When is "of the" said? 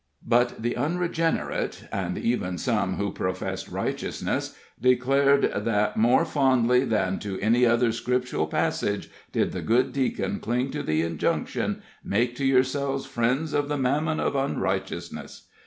13.53-13.77